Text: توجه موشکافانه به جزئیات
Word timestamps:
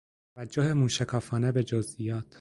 توجه 0.35 0.73
موشکافانه 0.73 1.51
به 1.51 1.63
جزئیات 1.63 2.25